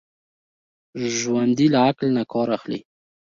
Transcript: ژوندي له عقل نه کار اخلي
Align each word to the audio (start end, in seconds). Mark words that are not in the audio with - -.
ژوندي 1.17 1.67
له 1.73 1.79
عقل 1.87 2.07
نه 2.17 2.23
کار 2.31 2.47
اخلي 2.57 2.79